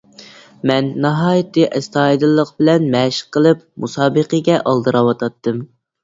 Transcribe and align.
مەن 0.69 0.87
ناھايىتى 1.01 1.65
ئەستايىدىللىق 1.79 2.51
بىلەن 2.61 2.87
مەشىق 2.95 3.27
قىلىپ، 3.37 3.61
مۇسابىقىگە 3.83 4.55
ئالدىراۋاتاتتىم. 4.73 5.61